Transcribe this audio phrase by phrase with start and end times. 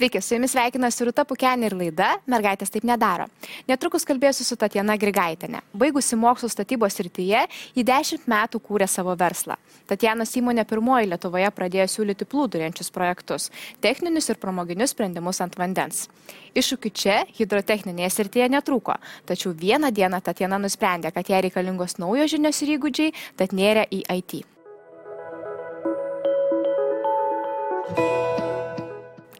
[0.00, 3.26] Sveiki, su jumis sveikinasi Rūta Pukenė ir laida Mergaitės taip nedaro.
[3.68, 5.60] Netrukus kalbėsiu su Tatjana Grigaitinė.
[5.76, 7.42] Baigusi mokslo statybos rytyje,
[7.76, 9.58] į dešimt metų kūrė savo verslą.
[9.92, 13.50] Tatjanos įmonė pirmoji Lietuvoje pradėjo siūlyti plūduriančius projektus-
[13.84, 16.08] techninius ir pramoginius sprendimus ant vandens.
[16.56, 22.62] Iššūkių čia hidrotechninėje srityje netrūko, tačiau vieną dieną Tatjana nusprendė, kad jai reikalingos naujos žinios
[22.62, 24.44] ir įgūdžiai, tad nėrė į IT.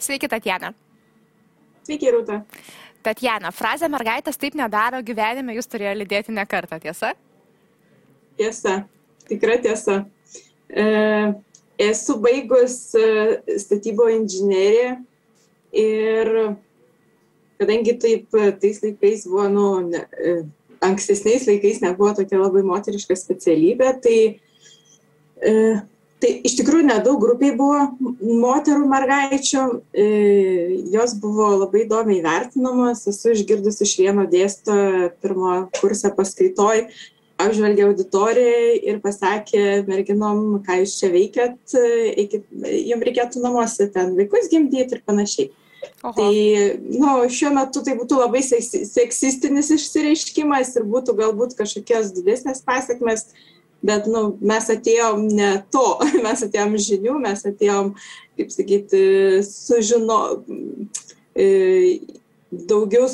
[0.00, 0.72] Sveiki, Tatjana.
[1.84, 2.40] Sveiki, Rūta.
[3.04, 7.12] Tatjana, frazę mergaitės taip nedaro gyvenime jūs turėjo lydėti ne kartą, tiesa?
[8.40, 8.74] Tiesa,
[9.28, 10.02] tikra tiesa.
[10.68, 10.86] E,
[11.80, 14.96] esu baigus e, statybo inžineriją
[15.76, 16.32] ir
[17.60, 20.36] kadangi taip tais laikais buvo, nu, ne, e,
[20.84, 24.18] ankstesniais laikais nebuvo tokia labai moteriška specialybė, tai
[25.44, 25.54] e,
[26.20, 27.86] tai iš tikrųjų nedaug grupėj buvo
[28.20, 30.08] moterų mergaičių e,
[30.92, 33.06] jos buvo labai įdomiai vertinamos.
[33.10, 36.86] Esu išgirdus iš vieno dėstytojo pirmo kurse paskaitoj
[37.40, 41.56] apžvelgė auditoriją ir pasakė merginom ką jūs čia veikiat?
[42.12, 42.44] Eikit
[42.90, 45.50] jum reikėtų namuose ten vaikus gimdyt ir panašiai.
[46.04, 46.12] Oho.
[46.16, 46.32] Tai,
[46.92, 53.30] nu, šiuo metu tai būtų labai seksistinis išsireiškimas ir būtų galbūt kažkokios didesnės pasiekmes,
[53.82, 55.86] bet nu mes atėjom ne to
[56.26, 57.94] mes atėjom žinių mes atėjom
[58.38, 59.02] kaip sakyti
[59.46, 60.20] sužino
[61.34, 62.00] e,
[62.50, 63.06] daugiau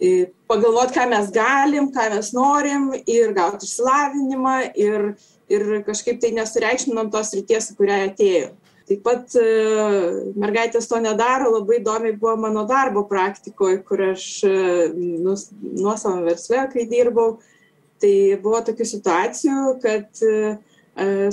[0.00, 0.12] e,
[0.50, 5.10] pagalvot ką mes galim ką mes norim ir gaut išsilavinimą ir
[5.46, 8.54] ir kažkaip tai nesureikšminam tos srities į kurią atėjom
[8.86, 9.46] taip pat e,
[10.38, 16.86] mergaitės to nedaro labai įdomiai buvo mano darbo praktikoj kur aš nu nuosavam versle kai
[16.90, 17.40] dirbau
[18.02, 20.56] tai buvo tokių situacijų, kad e,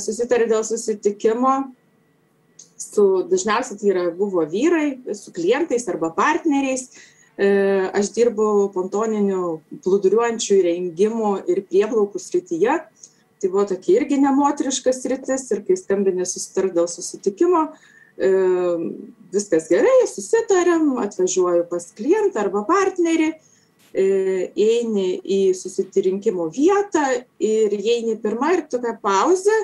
[0.01, 1.55] susitarė dėl susitikimo
[2.77, 6.89] su, dažniausiai tai yra, buvo vyrai, su klientais arba partneriais.
[7.33, 7.47] E,
[7.97, 9.45] aš dirbau pontoninių
[9.81, 12.75] plūduriuojančių įrengimų ir prieplaukų srityje.
[13.41, 17.65] Tai buvo tokia irgi nemoteriškas sritis ir kai skambinė susitar dėl susitikimo,
[18.15, 18.29] e,
[19.33, 23.33] viskas gerai, susitarėm, atvažiuoju pas klientą arba partnerį
[23.93, 27.03] eini į susitirinkimo vietą
[27.37, 29.57] ir įeini pirma ir tokia pauzė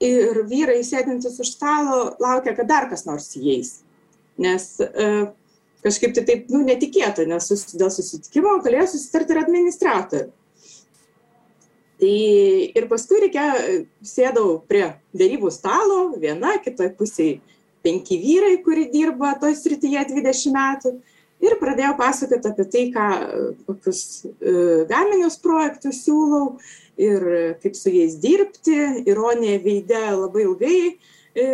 [0.00, 3.80] ir vyrai sėdintys už stalo laukia, kad dar kas nors įeis.
[4.38, 5.08] Nes e,
[5.84, 10.32] kažkaip tai taip, nu, netikėta, nes dėl susitikimo galėjo susitarti ir administratorių.
[11.98, 12.16] Tai
[12.78, 13.44] ir paskui reikia,
[14.06, 14.84] sėdau prie
[15.18, 17.40] dėrybų stalo, viena, kitoje pusėje
[17.82, 20.92] penki vyrai, kurie dirba toje srityje 20 metų
[21.44, 23.06] ir pradėjau pasakot apie tai ką
[23.66, 24.54] kokius e,
[24.90, 26.58] gaminius projektus siūlau
[26.98, 27.24] ir
[27.62, 29.04] kaip su jais dirbti.
[29.06, 31.46] Ironija veide labai ilgai e,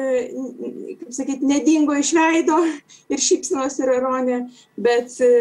[1.03, 2.61] kaip sakyt nedingo iš veido
[3.13, 4.41] ir šypsenos ir ironija
[4.77, 5.35] bet e,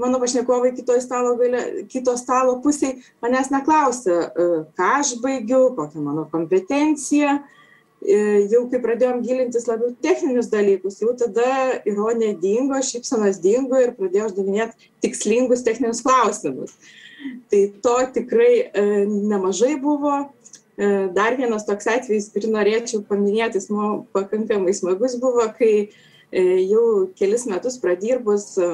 [0.00, 4.26] mano pašnekovai kitoj stalo gale kito stalo pusėj manęs neklausia
[4.76, 7.59] ką aš baigiu kokia mano kompetencija E,
[8.00, 14.30] jau kai pradėjom gilintis labiau techninius dalykus, jau tada ironija dingo, šypsenos dingo ir pradėjau
[14.30, 16.72] uždavinėti tikslingus techninius klausimus.
[17.52, 20.14] Tai to tikrai e, nemažai buvo.
[20.80, 26.42] E, dar vienas toks atvejis, kurį norėčiau paminėti, jis man pakankamai smagus buvo, kai e,
[26.70, 28.70] jau kelis metus pradirbus e,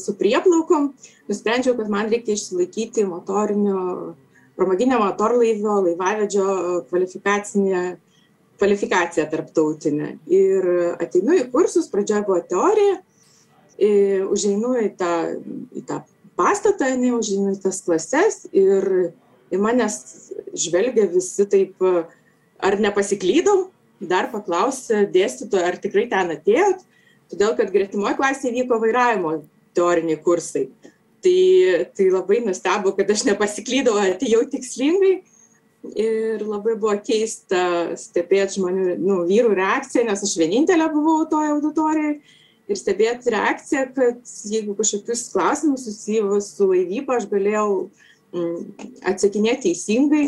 [0.00, 0.94] su prieplaukom,
[1.28, 4.14] nusprendžiau, kad man reikia išsilaikyti motorinio
[4.60, 6.46] pramoginio motorlaivio laivavedžio
[6.90, 7.84] kvalifikacinė
[8.60, 10.14] kvalifikacija tarptautinė.
[10.28, 10.68] Ir
[11.00, 12.98] ateinu į kursus, pradžioje buvo teorija,
[14.28, 15.12] užeinu į tą,
[15.72, 16.02] į tą
[16.38, 19.12] pastatą, ne, užeinu į tas klases ir
[19.50, 19.96] į manęs
[20.52, 21.80] žvelgia visi taip,
[22.60, 23.68] ar nepasiklydom,
[24.00, 26.84] dar paklausė dėstytojo, ar tikrai ten atėjot,
[27.32, 29.38] todėl kad gretimoje klasėje vyko vairavimo
[29.76, 30.68] teoriniai kursai
[31.22, 35.20] tai tai labai nustebo kad aš nepasiklydau atėjau tikslingai.
[35.96, 42.18] Ir labai buvo keista stebėt žmonių nu vyrų reakciją nes aš vienintelė buvau toj auditorijoj.
[42.70, 47.70] Ir stebėt reakciją kad jeigu kažkokius klausimus susijusius su laivyba aš galėjau
[48.36, 50.26] mm, atsakinėt teisingai.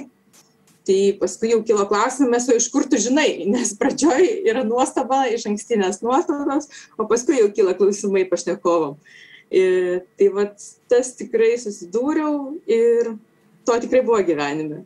[0.83, 3.45] Tai paskui jau kilo klausimas o iš kur tu žinai?
[3.47, 8.97] Nes pradžioj yra nuostaba išankstinės nuostatos o paskui jau kyla klausimai pašnekovam
[9.53, 13.13] Ir tai vat tas tikrai susidūriau ir
[13.69, 14.83] to tikrai buvo gyvenime.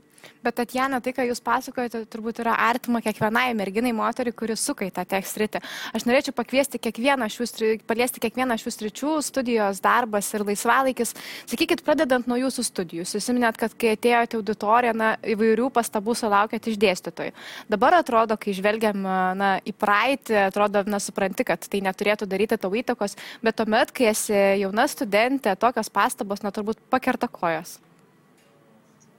[0.46, 4.92] Bet Tatjana, tai, ką jūs pasakojate, turbūt yra artima kiekvienai merginai, moteriai, kuri suka į
[4.94, 5.62] tą tekstritį.
[5.96, 7.48] Aš norėčiau pakviesti kiekvieną šių,
[7.88, 11.14] paliesti kiekvieną šių stričių, studijos, darbas ir laisvalaikis.
[11.50, 13.04] Sakykit, pradedant nuo jūsų studijų.
[13.04, 17.34] Jūs įsiminėt, kad kai atėjote auditoriją, na, įvairių pastabų sulaukėt iš dėstytojų.
[17.72, 22.70] Dabar atrodo, kai žvelgiam na, į praeitį, atrodo, na, supranti, kad tai neturėtų daryti tau
[22.76, 27.78] įtakos, bet tuomet, kai esi jauna studentė, tokios pastabos, na, turbūt pakerta kojas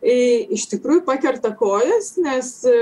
[0.01, 2.77] iš tikrųjų pakerta kojas, nes e,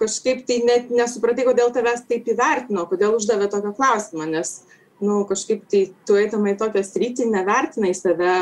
[0.00, 4.60] kažkaip tai net nesupratai, kodėl tavęs taip įvertino, kodėl uždavė tokio klausimą, nes,
[5.02, 8.36] nu, kažkaip tai tu eitamai tokią sritį nevertinai save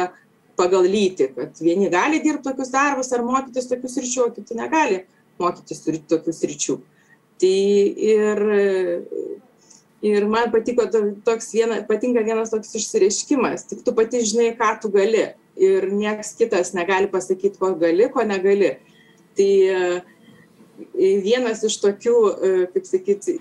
[0.61, 5.05] pagal lytį, kad vieni gali dirbti tokius darbus ar mokytis tokius ryčių, o kiti negali
[5.41, 6.81] mokytis tokius ryčių.
[7.41, 7.59] Tai
[8.05, 8.43] ir,
[10.05, 10.85] ir man patiko
[11.25, 15.31] toks viena, patinka vienas toks išsireiškimas, tik tu pati žinai, ką tu gali
[15.61, 18.73] ir nieks kitas negali pasakyti, ko gali, ko negali.
[19.37, 20.01] Tai e,
[21.25, 23.37] vienas iš tokių, e, kaip sakyti,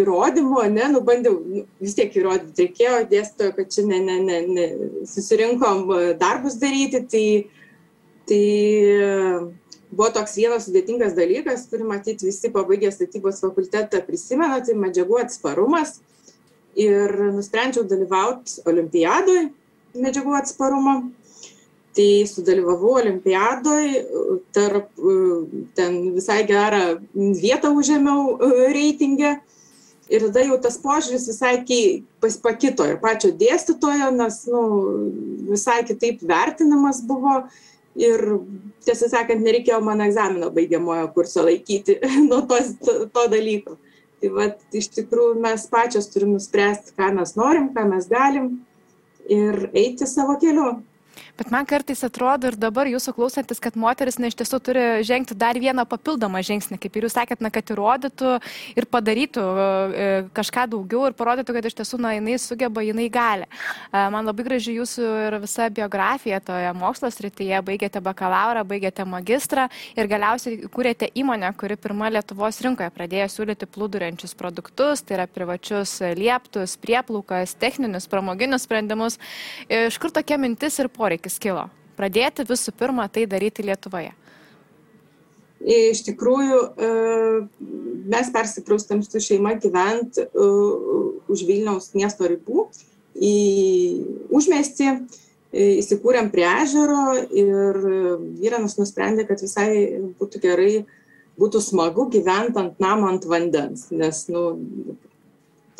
[0.00, 4.40] įrodymų, ne, nu bandžiau, nu, vis tiek įrodyti reikėjo, dėstytojo, kad čia ne, ne, ne,
[4.48, 4.66] ne,
[5.08, 7.24] susirinkom e, darbus daryti, tai,
[8.30, 8.42] tai
[9.90, 16.00] buvo toks vienas sudėtingas dalykas, kurį matyti visi pabaigę statybos fakultetą prisimena, tai medžiagų atsparumas.
[16.78, 19.48] Ir nusprendžiau dalyvauti olimpiadoje
[19.98, 20.94] medžiagų atsparumo
[21.96, 23.86] tai sudalyvavau olimpiadoj
[24.54, 24.90] tarp
[25.74, 26.82] ten visai gerą
[27.14, 28.36] vietą užėmiau
[28.70, 29.38] reitinge
[30.10, 34.62] ir tada jau tas požiūris visai kei, pas, pakito ir pačio dėstytojo, nes nu,
[35.52, 37.44] visai kitaip vertinamas buvo
[37.98, 38.24] ir
[38.86, 43.78] tiesą sakant, nereikėjo man egzamino baigiamojo kurso laikyti nuo tos, to, to dalyko.
[44.20, 48.50] Tai va, iš tikrųjų mes pačios turim nuspręsti, ką mes norim, ką mes galim
[49.30, 50.80] ir eiti savo keliu.
[51.40, 55.32] Bet man kartais atrodo ir dabar jūsų klausantis, kad moteris na, iš tiesų turi žengti
[55.32, 58.34] dar vieną papildomą žingsnį, kaip ir jūs sakėt, na, kad įrodytų
[58.76, 63.48] ir padarytų e, kažką daugiau ir parodytų, kad iš tiesų na, jinai sugeba, jinai gali.
[63.48, 67.62] E, man labai graži jūsų ir visa biografija toje mokslo srityje.
[67.70, 74.36] Baigėte bakalaurą, baigėte magistrą ir galiausiai kūrėte įmonę, kuri pirmą Lietuvos rinkoje pradėjo siūlyti plūduriančius
[74.36, 79.16] produktus, tai yra privačius lieptus, prieplaukas, techninius, pramoginius sprendimus.
[79.72, 81.29] Iš kur tokia mintis ir poreikis?
[81.30, 81.68] Poreikis kilo?
[81.96, 84.12] Pradėti visų pirma tai daryti Lietuvoje.
[85.60, 86.88] Iš tikrųjų, e,
[88.08, 90.46] mes persikraustėm su šeima gyventi e,
[91.28, 92.70] už Vilniaus miesto ribų
[93.14, 93.34] į
[94.30, 94.88] užmestį,
[95.52, 97.76] e, įsikūrėm prie ežero ir
[98.40, 100.86] vyras nusprendė, kad visai būtų gerai,
[101.36, 104.96] būtų smagu gyventi ant namo ant vandens, nes, nu,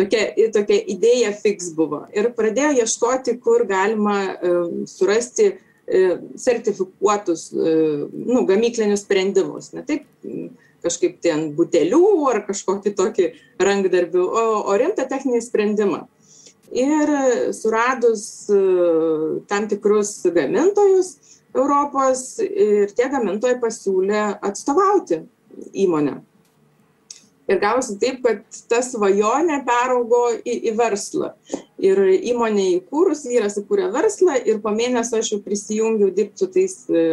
[0.00, 2.04] tokia, tokia idėja fiks buvo.
[2.16, 9.72] Ir pradėjo ieškoti, kur galima um, surasti um, sertifikuotus um, nu, gamyklinius sprendimus.
[9.76, 10.08] Ne taip
[10.80, 13.26] kažkaip ten butelių ar kažkokį tokį
[13.60, 16.06] rankdarbių, o, o rimtą techninį sprendimą.
[16.70, 17.10] Ir
[17.56, 18.22] suradus
[19.50, 21.16] tam tikrus gamintojus
[21.50, 25.24] Europos ir tie gamintojai pasiūlė atstovauti
[25.82, 26.20] įmonę
[27.50, 31.32] ir gavosi taip kad ta svajonė peraugo į, į verslą.
[31.82, 32.02] Ir
[32.32, 37.08] įmonė įkūrus, vyras įkūrė verslą ir po mėnesio aš jau prisijungiau dirbti su tais e,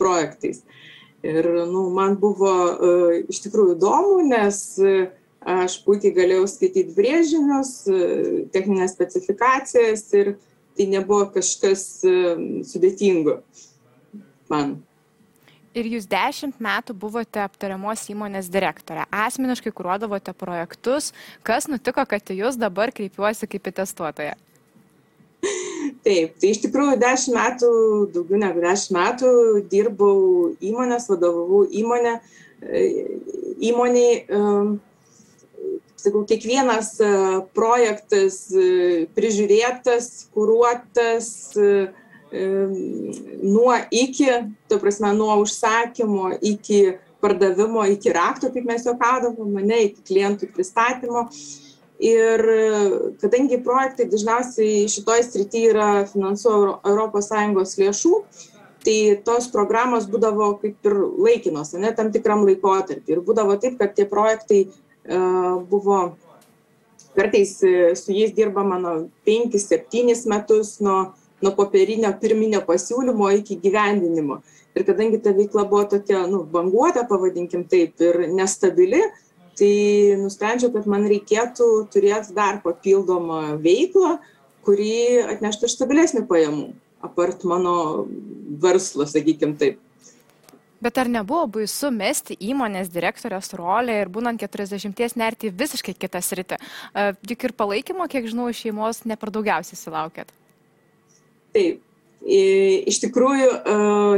[0.00, 0.62] projektais.
[1.22, 5.04] Ir nu, man buvo uh, iš tikrųjų įdomu, nes uh,
[5.46, 7.70] aš puikiai galėjau skaityti brėžinius,
[8.54, 10.32] techninės specifikacijas ir
[10.74, 11.84] tai nebuvo kažkas
[12.66, 13.38] sudėtingo
[14.52, 14.76] man
[15.74, 19.06] ir jūs dešimt metų buvote aptariamos įmonės direktorė.
[19.10, 21.12] Asmeniškai kūruodavote projektus.
[21.46, 24.38] Kas nutiko, kad jūs dabar kreipiuosi kaip į testuotoją?
[26.02, 27.72] Taip, tai iš tikrųjų dešimt metų,
[28.14, 29.32] daugiau negu dešimt metų
[29.70, 32.16] dirbau įmonės, vadovavau įmonę,
[32.62, 32.82] e,
[33.70, 37.10] įmoniai, e, sakau, kiekvienas e,
[37.58, 38.38] projektas
[39.16, 41.32] prižiūrėtas, kūruotas,
[42.32, 44.28] nuo iki,
[44.68, 51.28] to prasme, nuo užsakymo iki pardavimo, iki rakto, kaip mes juokaudavom, mane, iki klientų pristatymo.
[52.02, 52.42] Ir
[53.22, 58.14] kadangi projektai dažniausiai šitoje srityje yra finansuoja ES lėšų,
[58.82, 63.06] tai tos programos būdavo kaip ir laikinos, ne tam tikram laikotarpį.
[63.06, 66.16] Ir būdavo taip, kad tie projektai uh, buvo,
[67.14, 68.96] kartais su jais dirba mano
[69.28, 71.12] 5-7 metus nuo
[71.42, 74.40] nuo popierinio pirminio pasiūlymo iki gyvendinimo.
[74.72, 79.02] Ir kadangi ta veikla buvo tokia, nu, banguota, pavadinkim taip, ir nestabili,
[79.58, 79.72] tai
[80.20, 84.16] nusprendžiau, kad man reikėtų turėti dar papildomą veiklą,
[84.64, 84.94] kuri
[85.34, 86.68] atneštų stabilesnį pajamų,
[87.04, 87.76] apart mano
[88.62, 89.80] verslo, sakykim taip.
[90.82, 96.58] Bet ar nebuvo baisu mesti įmonės direktorės rolę ir būnant 40 nerti visiškai kitą sritį?
[97.30, 100.32] Juk ir palaikymo, kiek žinau, iš šeimos ne per daugiausiai sulaukėt.
[101.52, 101.82] Taip,
[102.22, 103.50] iš tikrųjų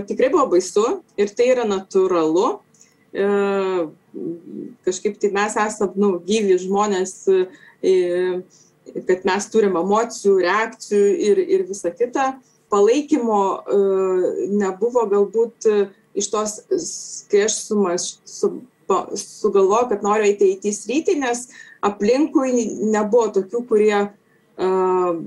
[0.09, 0.85] tikrai buvo baisu
[1.19, 2.61] ir tai yra natūralu.
[4.85, 7.15] Kažkaip tai mes esame nu, gyvi žmonės,
[9.09, 12.35] kad mes turim emocijų, reakcijų ir, ir visa kita.
[12.73, 13.43] Palaikymo
[14.55, 15.69] nebuvo galbūt
[16.15, 16.61] iš tos,
[17.31, 18.53] kai aš sumaž, su,
[19.19, 21.49] sugalvojau, kad noriu eiti į IT sritį, nes
[21.85, 22.53] aplinkui
[22.93, 25.19] nebuvo tokių, kurie uh,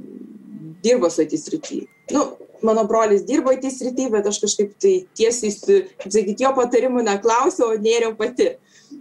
[0.83, 1.87] dirbo su srity.
[2.13, 2.23] Nu,
[2.63, 7.73] mano brolis dirbo IT srity, bet aš kažkaip tai tiesiai, kaip sakyti, jo patarimų neklausiau,
[7.73, 8.53] o nėriau pati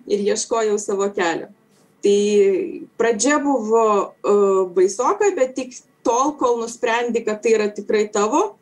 [0.06, 1.48] ir ieškojau savo kelio.
[2.04, 2.18] Tai
[3.00, 5.75] pradžia buvo uh, baisoka, bet tik
[6.06, 8.54] tol, kol nusprendi, kad tai yra tikrai tavo,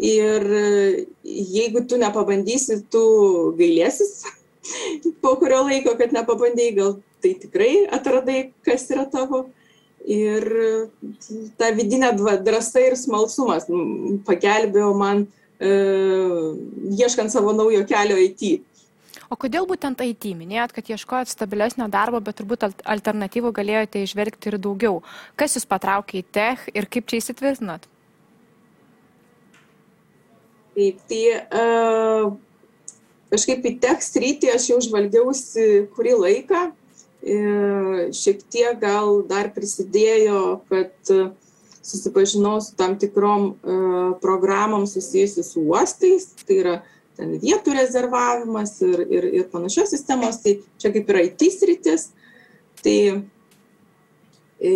[0.00, 0.46] ir
[1.22, 3.02] jeigu tu nepabandysi, tu
[3.58, 4.22] gailėsis
[5.22, 9.46] po kurio laiko, kad nepabandėjai, gal tai tikrai atradai, kas yra tavo.
[10.02, 10.44] Ir
[11.60, 13.68] ta vidinė drąsa ir smalsumas
[14.26, 15.24] pagelbėjo man
[15.62, 15.70] e,
[16.98, 18.64] ieškant savo naujo kelio IT.
[19.32, 20.26] O kodėl būtent IT?
[20.36, 24.98] Minėjot, kad ieškojot stabilesnio darbo, bet turbūt alternatyvų galėjote išvelgti ir daugiau.
[25.40, 27.86] Kas jūs patraukė į tech ir kaip čia įsitvirtinot?
[30.72, 32.28] Taip, tai uh,
[33.32, 35.66] kažkaip į tech sritį aš jau žvalgiausi
[35.96, 36.62] kurį laiką.
[37.22, 41.12] Ir šiek tiek gal dar prisidėjo, kad
[41.82, 46.32] susipažinau su tam tikrom uh, programom susijusiu su uostais.
[46.42, 46.74] Tai yra
[47.18, 50.40] ten vietų rezervavimas ir, ir, ir panašios sistemos.
[50.42, 52.08] Tai čia kaip yra IT sritis.
[52.82, 52.98] Tai
[54.58, 54.72] e,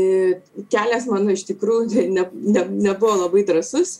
[0.70, 3.96] kelias mano iš tikrųjų ne, ne, nebuvo labai drasus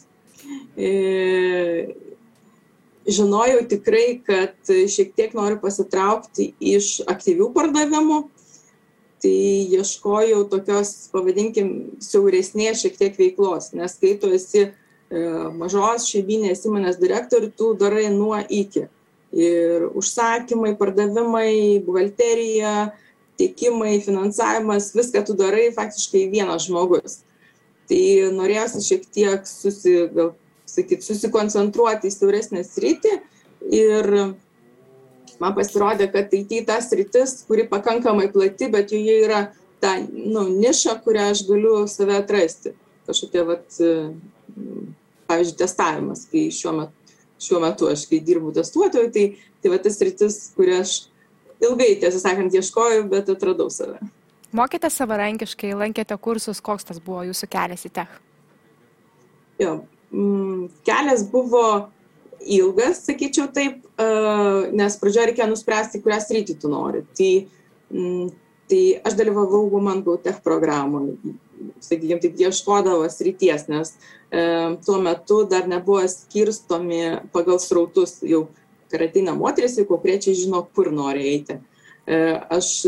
[3.07, 8.21] žinojau tikrai, kad šiek tiek noriu pasitraukti iš aktyvių pardavimų,
[9.23, 9.37] tai
[9.77, 11.73] ieškojau tokios, pavadinkim,
[12.05, 14.71] siauresnės šiek tiek veiklos, nes kai tu esi e,
[15.57, 18.87] mažos šeiminės įmonės direktorių, tu darai nuo iki.
[19.37, 22.93] Ir užsakymai, pardavimai, buhalterija,
[23.41, 27.21] tiekimai, finansavimas, viską tu darai faktiškai vienas žmogus
[27.89, 30.35] tai norėjosi šiek tiek susi, gal,
[30.69, 33.15] sakyt, susikoncentruoti į siauresnę sritį
[33.75, 34.11] ir
[35.43, 39.47] man pasirodė, kad tai ta sritis, kuri pakankamai plati, bet joje yra
[39.83, 42.73] ta nu, niša, kurią aš galiu save atrasti.
[43.07, 43.67] Kažkokia, vat,
[45.31, 49.27] pavyzdžiui, testavimas, kai šiuo metu, šiuo metu aš, kai dirbu testuotoju, tai,
[49.63, 50.95] tai va tas sritis, kurią aš
[51.63, 54.01] ilgai, tiesą sakant, ieškojau, bet atradau save.
[54.57, 58.13] Mokėte savarankiškai, lankėte kursus, koks tas buvo jūsų kelias į tech?
[59.61, 59.81] Jo,
[60.13, 61.67] mm, kelias buvo
[62.57, 67.03] ilgas, sakyčiau taip, uh, nes pradžioje reikėjo nuspręsti, kurią sritį tu nori.
[67.19, 67.33] Tai,
[67.93, 68.31] mm,
[68.71, 71.17] tai aš dalyvavau Woman Go Tech programoje,
[71.83, 78.47] sakykime, taip ieškodavo srities, nes uh, tuo metu dar nebuvo skirstomi pagal srautus, jau
[78.91, 81.61] kai ateina moteris, jau konkrečiai žino, kur nori eiti.
[82.07, 82.85] Uh, aš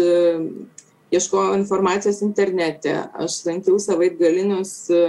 [1.11, 5.01] ieškojau informacijos internete, aš lankiau savaitgalinius e,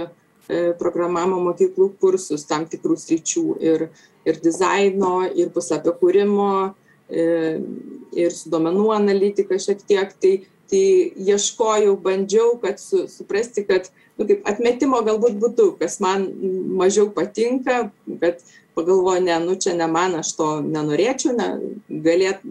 [0.80, 3.88] programavimo mokyklų kursus tam tikrų sričių ir,
[4.28, 6.74] ir dizaino, ir puslapio kūrimo,
[7.08, 7.24] e,
[8.16, 10.14] ir su duomenų analitika šiek tiek.
[10.22, 10.34] Tai,
[10.70, 10.84] tai
[11.30, 13.88] ieškojau, bandžiau, kad su, suprasti, kad
[14.20, 16.28] nu, kaip atmetimo galbūt būtų, kas man
[16.78, 18.44] mažiau patinka, bet
[18.78, 21.48] pagalvoju, ne, nu čia ne man, aš to nenorėčiau, ne,
[22.06, 22.44] galėt,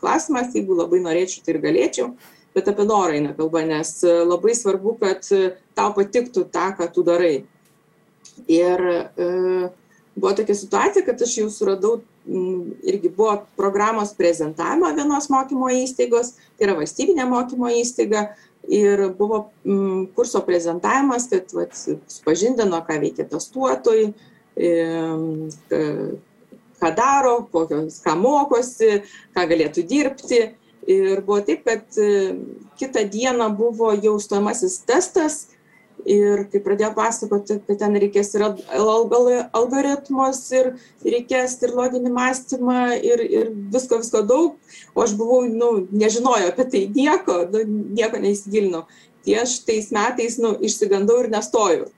[0.00, 2.10] klausimas, jeigu labai norėčiau, tai ir galėčiau
[2.56, 5.26] bet apie norą eina kalba, nes labai svarbu, kad
[5.76, 7.34] tau patiktų tą, ką tu darai.
[8.48, 9.26] Ir e,
[10.16, 12.00] buvo tokia situacija, kad aš jau suradau,
[12.82, 18.30] irgi buvo programos prezentavimo vienos mokymo įstaigos, tai yra valstybinė mokymo įstaiga,
[18.68, 21.74] ir buvo m, kurso prezentavimas, kad vat,
[22.10, 24.12] supažindino, ką veikia testuotojai,
[24.56, 24.70] e,
[26.80, 29.02] ką daro, kokios, ką mokosi,
[29.36, 30.40] ką galėtų dirbti.
[30.86, 32.36] Ir buvo taip, kad e,
[32.78, 35.55] kitą dieną buvo jau stojamasis testas
[36.04, 40.72] ir kai pradėjo pasakoti, kad ten reikės ir algoritmus, ir
[41.04, 44.56] reikės ir loginį mąstymą, ir, ir visko, visko daug,
[44.94, 47.64] o aš buvau, nu, nežinojau apie tai nieko, nu,
[47.98, 48.86] nieko neįsigilinau.
[49.26, 51.90] Tai aš tais metais, nu, išsigandau ir nestojau.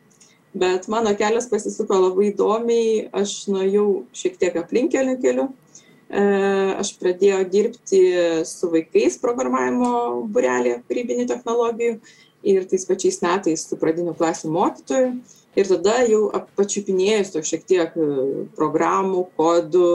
[0.58, 5.50] Bet mano kelias pasisuko labai įdomiai, aš nuėjau šiek tiek aplinkeliu keliu
[6.08, 6.20] E,
[6.80, 7.98] aš pradėjau dirbti
[8.48, 11.98] su vaikais programavimo burelėje kūrybinių technologijų
[12.48, 15.10] ir tais pačiais metais su pradinių klasių mokytoju.
[15.58, 16.28] Ir tada jau
[16.58, 18.08] pačiupinėjus to šiek tiek e,
[18.58, 19.90] programų, kodų,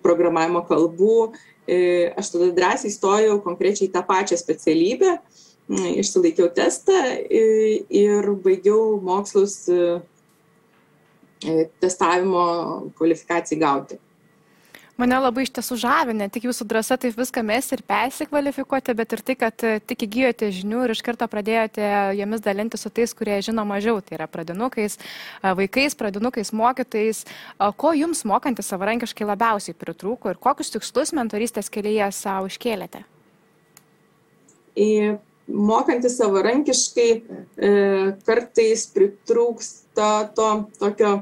[0.00, 1.16] programavimo kalbų.
[2.16, 5.18] Aš tada drąsiai stojau konkrečiai tą pačią specialybę,
[5.68, 6.96] išsilaikiau testą
[7.28, 9.58] ir baigiau mokslus
[11.84, 12.46] testavimo
[12.96, 14.00] kvalifikacijai gauti
[15.00, 19.14] mane labai iš tiesų žavi ne tik jūsų drąsa taip viską mesti ir persikvalifikuoti, bet
[19.16, 23.12] ir tai, kad e, tik įgyjote žinių ir iš karto pradėjote jomis dalinti su tais,
[23.16, 27.24] kurie žino mažiau, tai yra pradinukais, e, vaikais, pradinukais, mokytais.
[27.80, 33.04] Ko jums mokantis savarankiškai labiausiai pritrūko ir kokius tikslus mentorystės kelyje savo iškėlėte?
[35.46, 37.74] Mokantis savarankiškai e,
[38.26, 40.48] kartais pritrūksta to
[40.80, 41.12] tokio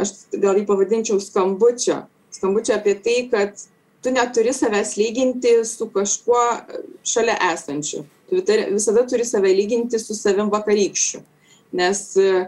[0.00, 2.02] aš gal jį pavadinčiau skambučio.
[2.34, 3.58] Skambučio apie tai, kad
[4.02, 6.44] tu neturi savęs lyginti su kažkuo
[7.04, 8.04] šalia esančiu.
[8.30, 11.20] Tu visada turi save lyginti su savim vakarykščiu.
[11.76, 12.46] Nes e,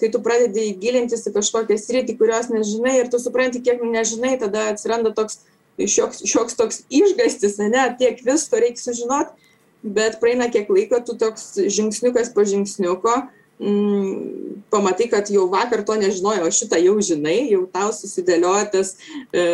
[0.00, 4.68] kai tu pradedi gilintis į kažkokią sritį, kurios nežinai ir tu supranti, kiek nežinai, tada
[4.72, 5.40] atsiranda toks
[5.78, 9.50] šioks, šioks toks išgastis, ne, tiek visko reikia sužinoti,
[9.96, 13.16] bet praeina kiek laiko, tu toks žingsniukas po žingsniuko
[13.60, 18.94] mm, pamatai, kad jau vakar to nežinojau, šitą jau žinai, jau tau susidėlioja tas
[19.32, 19.46] e,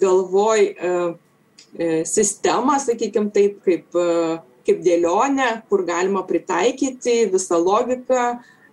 [0.00, 0.92] galvoj e,
[1.76, 8.30] e, sistema, sakykime taip, kaip, e, kaip dėlionė, kur galima pritaikyti visą logiką.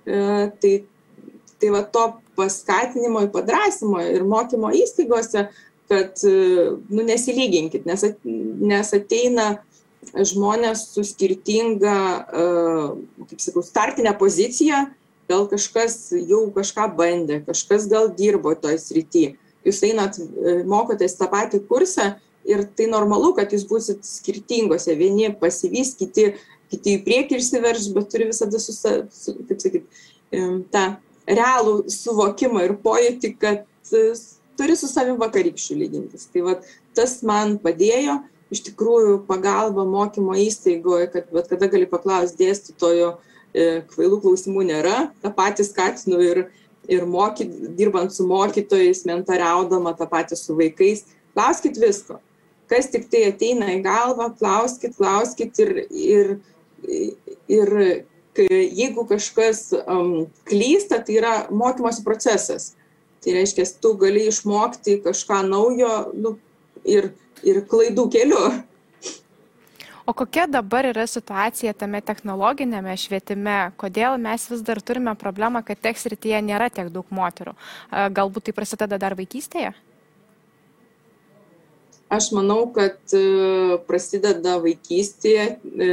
[0.08, 0.22] E,
[0.62, 0.74] tai,
[1.58, 5.48] tai va to paskatinimo, padrasimo ir mokymo įstaigose,
[5.88, 6.36] kad e,
[6.92, 9.56] nu, nesilyginkit, nes, nes ateina
[10.16, 11.98] žmonės su skirtinga,
[12.28, 12.46] e,
[13.32, 14.86] kaip sakau, startinė pozicija,
[15.28, 19.36] gal kažkas jau kažką bandė, kažkas gal dirbo toj srity.
[19.68, 22.16] Jūs einat, e, mokotės tą patį kursą
[22.48, 24.96] ir tai normalu, kad jūs busit skirtingose.
[24.96, 26.32] Vieni pasivys, kiti,
[26.72, 30.06] kiti į priekį išsiverš, bet turi visada, su, su, kaip sakyt,
[30.72, 30.86] tą
[31.28, 33.66] realų suvokimą ir pojūtį, kad
[34.58, 36.28] turi su savim vakarykščių lygintis.
[36.32, 36.56] Tai va,
[36.98, 38.22] tas man padėjo
[38.54, 43.18] iš tikrųjų pagalba mokymo įstaigoje, kad bet kada gali paklausti dėstytojo,
[43.54, 46.44] e, kvailų klausimų nėra, tą patį skatinu ir,
[46.88, 47.48] ir moky,
[47.79, 51.05] dirbant su mokytojais, mentoriaudama tą patį su vaikais,
[51.36, 52.22] klauskit visko.
[52.68, 56.33] Kas tik tai ateina į galvą, klauskit, klauskit ir, ir,
[57.48, 57.74] ir
[58.38, 62.74] jeigu kažkas um, klysta, tai yra mokymosi procesas.
[63.24, 66.36] Tai reiškia, tu gali išmokti kažką naujo nu,
[66.86, 67.12] ir
[67.44, 68.42] ir klaidų keliu.
[70.08, 73.58] O kokia dabar yra situacija tame technologinėme švietime?
[73.76, 77.58] Kodėl mes vis dar turime problemą, kad tech srityje nėra tiek daug moterų?
[78.16, 79.74] Galbūt tai prasideda dar vaikystėje?
[82.08, 83.24] Aš manau, kad e,
[83.90, 85.90] prasideda vaikystėje, e,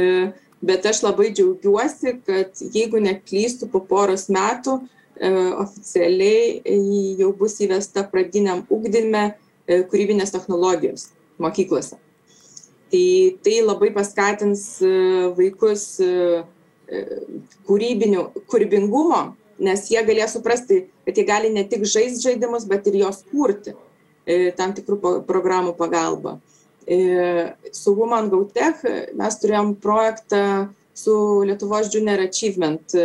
[0.63, 4.77] bet aš labai džiaugiuosi, kad jeigu neklystų po poros metų,
[5.19, 9.33] e, oficialiai jau bus įvesta pradiniam ugdyme
[9.67, 11.09] kūrybinės technologijos
[11.41, 11.97] mokyklose.
[12.91, 14.91] Tai tai labai paskatins e,
[15.35, 16.43] vaikus e,
[16.87, 17.01] e,
[17.65, 19.21] kūrybinių, kūrybingumo,
[19.65, 23.75] nes jie galės suprasti, kad jie gali ne tik žaisti žaidimus, bet ir jos kurti
[24.57, 26.39] tam tikrų programų pagalba.
[27.77, 28.79] Su Woman Go Tech
[29.13, 30.39] mes turėjom projektą
[30.97, 31.13] su
[31.45, 32.95] Lietuvos Junior Achievement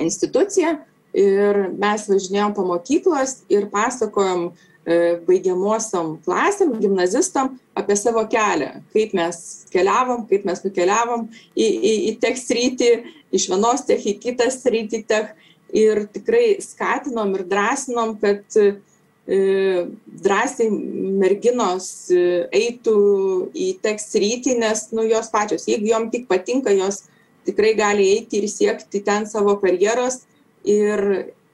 [0.00, 0.78] institucija
[1.12, 9.14] ir mes važinėjom po mokyklas ir pasakojom, E, baigiamosiom klasėm, gimnazistam apie savo kelią, kaip
[9.16, 9.38] mes
[9.72, 12.90] keliavom, kaip mes nukeliavom į, į, į tech sritį,
[13.34, 15.32] iš vienos tech į kitą sritį tech.
[15.74, 18.68] Ir tikrai skatinom ir drąsinom, kad e,
[20.22, 20.68] drąsiai
[21.18, 22.98] merginos e, eitų
[23.58, 27.08] į tech sritį, nes nu, jos pačios, jeigu jom tik patinka, jos
[27.48, 30.22] tikrai gali eiti ir siekti ten savo karjeros.
[30.62, 31.02] Ir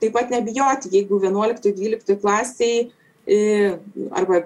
[0.02, 2.90] taip pat nebijoti, jeigu 11-12 klasiai
[4.10, 4.44] arba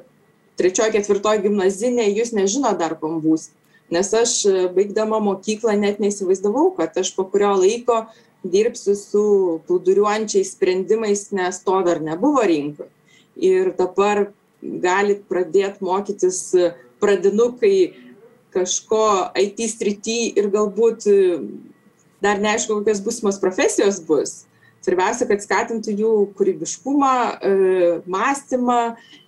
[0.59, 3.51] trečioji, ketvirtoji gimnazinė, jūs nežino dar, kom bus.
[3.93, 8.05] Nes aš e, baigdama mokyklą net neįsivaizdavau, kad aš po kurio laiko
[8.45, 9.25] dirbsiu su
[9.69, 12.91] plūduriuojančiais sprendimais, nes to dar nebuvo rinkoje.
[13.35, 14.29] Ir dabar
[14.63, 17.77] galit pradėti mokytis e, pradinukai
[18.55, 19.05] kažko
[19.37, 21.21] IT srity ir galbūt e,
[22.25, 24.45] dar neaišku, kokios būsimos profesijos bus
[24.85, 27.53] Svarbiausia, kad skatintų jų kūrybiškumą, e,
[28.11, 28.81] mąstymą,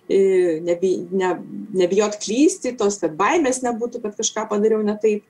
[0.05, 0.19] e,
[0.61, 1.31] nebi, ne,
[1.73, 5.25] nebijot klysti, tos, kad baimės nebūtų, kad kažką padariau ne taip.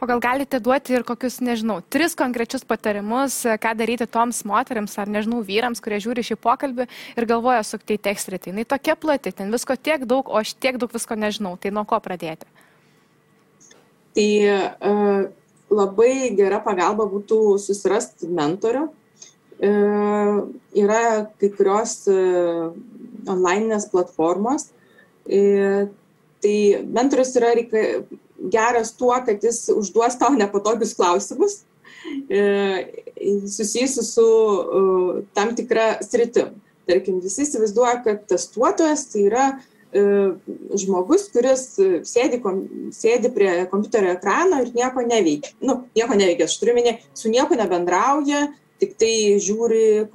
[0.00, 5.10] O gal galite duoti ir kokius, nežinau, tris konkrečius patarimus, ką daryti toms moteriams ar,
[5.12, 6.86] nežinau, vyrams, kurie žiūri šį pokalbį
[7.20, 8.54] ir galvoja sukti į tekstritį.
[8.62, 11.52] Tai tokia plati, ten visko tiek daug, o aš tiek daug visko nežinau.
[11.60, 12.48] Tai nuo ko pradėti?
[14.16, 14.64] Tai uh,
[15.70, 18.88] labai gera pagalba būtų susirasti mentorių
[19.60, 21.02] yra
[21.40, 24.70] kai kurios online'inės platformos.
[26.40, 26.54] Tai
[26.96, 27.82] mentorius yra reika,
[28.52, 31.60] geras tuo, kad jis užduos tau nepatogius klausimus
[33.46, 34.26] susijusius su
[35.34, 36.56] tam tikra sritim.
[36.88, 39.44] Tarkim, visi įsivaizduoja, kad testuotojas tai yra
[39.90, 41.64] žmogus, kuris
[42.06, 42.38] sėdi,
[42.94, 45.54] sėdi prie kompiuterio ekrano ir nieko neveikia.
[45.64, 48.46] Nu, nieko neveikia, aš turiu minė, su nieko nebendrauja,
[48.80, 50.06] tik tai žiūri,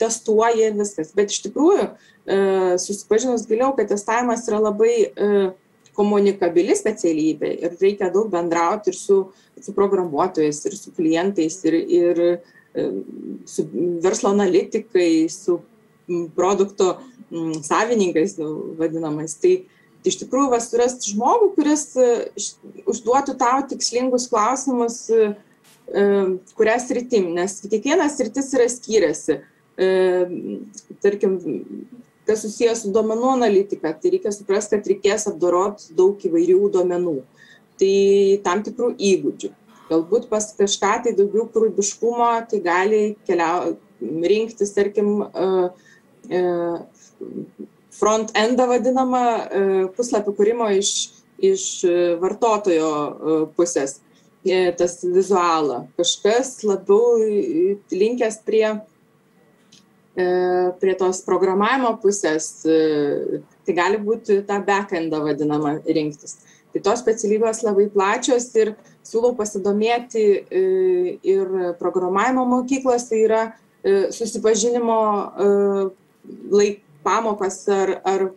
[0.00, 1.12] testuoja ir viskas.
[1.16, 1.90] Bet iš tikrųjų,
[2.80, 4.94] susipažinus giliau, kad testavimas yra labai
[5.96, 9.22] komunikabili specialybė ir reikia daug bendrauti ir su,
[9.60, 12.22] su programuotojais, ir su klientais, ir, ir
[13.48, 13.64] su
[14.04, 15.60] verslo analitikai, su
[16.36, 16.96] produkto
[17.66, 18.36] savininkais
[18.78, 19.34] vadinamais.
[19.42, 19.54] Tai
[20.06, 21.88] iš tikrųjų vas surasti žmogų, kuris
[22.86, 25.04] užduotų tau tikslingus klausimus,
[26.56, 29.40] kurias rytim, nes kiekvienas rytis yra skiriasi.
[31.02, 31.36] Tarkim,
[32.26, 37.20] kas susijęs su duomenų analitika, tai reikia suprasti, kad reikės apdoroti daug įvairių duomenų.
[37.76, 37.94] Tai
[38.46, 39.50] tam tikrų įgūdžių.
[39.86, 45.28] Galbūt pas kažką tai daugiau kūrybiškumo, tai gali keliau, rinktis, tarkim,
[47.96, 49.24] front-endą vadinamą
[49.96, 50.90] puslapį kūrimo iš,
[51.38, 51.64] iš
[52.22, 52.90] vartotojo
[53.56, 54.00] pusės,
[54.78, 55.86] tas vizualą.
[55.98, 57.16] Kažkas labiau
[57.90, 58.76] linkęs prie
[60.80, 66.38] prie tos programavimo pusės, tai gali būti tą backendą vadinamą rinktis.
[66.72, 70.24] Tai tos specialybės labai plačios ir siūlau pasidomėti
[71.20, 73.42] ir programavimo mokyklos, tai yra
[73.84, 74.96] susipažinimo
[76.50, 78.30] laik pamokas ar, ar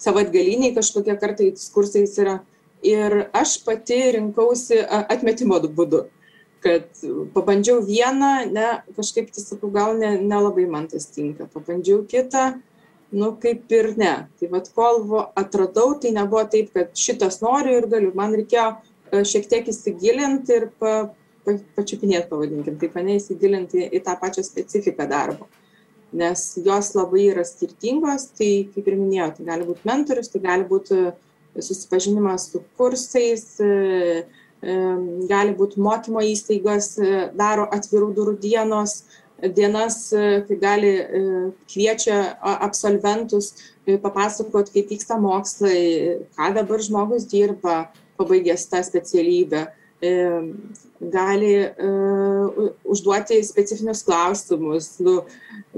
[0.00, 2.38] savatgaliniai kažkokie kartais kursais yra.
[2.86, 6.04] Ir aš pati rinkausi atmetimo būdu
[6.62, 6.86] kad
[7.34, 12.58] pabandžiau vieną, ne, kažkaip tai sakau, gal ne, nelabai man tas tinka, pabandžiau kitą,
[13.14, 14.14] nu kaip ir ne.
[14.40, 14.98] Tai vad kol
[15.38, 18.12] atradau, tai nebuvo taip, kad šitas noriu ir galiu.
[18.18, 20.96] Man reikėjo e, šiek tiek įsigilinti ir pa,
[21.46, 25.48] pa, pačiupinėti, pavadinkim, taip mane įsigilinti į tą pačią specifiką darbo.
[26.12, 30.64] Nes jos labai yra skirtingos, tai kaip ir minėjau, tai gali būti mentorius, tai gali
[30.68, 31.02] būti
[31.60, 34.22] susipažinimas su kursais, e,
[35.28, 39.04] gali būti mokymo įstaigos, e, daro atvirų durų dienos,
[39.54, 41.22] dienas, e, kai gali e,
[41.70, 43.54] kviečia absolventus
[44.02, 49.68] papasakot, kaip vyksta mokslai, ką dabar žmogus dirba, pabaigęs tą specialybę
[51.00, 54.90] gali uh, užduoti specifinius klausimus.
[55.02, 55.22] Nu,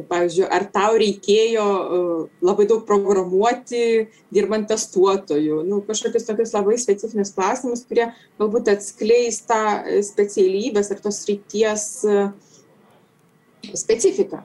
[0.09, 2.13] pavyzdžiui, ar tau reikėjo uh,
[2.45, 8.09] labai daug programuoti, dirbant testuotojų, nu, kažkokius tokius labai specifinius klausimus, kurie
[8.41, 9.61] galbūt atskleis tą
[10.07, 12.31] specialybės ar tos ryties uh,
[13.75, 14.41] specifiką.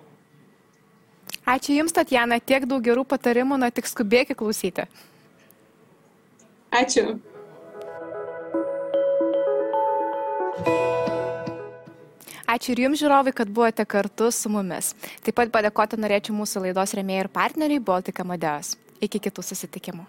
[1.45, 4.87] Ačiū Jums, Tatjana, tiek daug gerų patarimų, na tik skubėkit klausyti.
[6.73, 7.19] Ačiū.
[12.55, 14.93] Ačiū ir jums, žiūrovai, kad buvote kartu su mumis.
[15.25, 18.77] Taip pat padėkoti norėčiau mūsų laidos remėjai ir partneriai Baltic Amadeus.
[19.03, 20.07] Iki kitų susitikimų.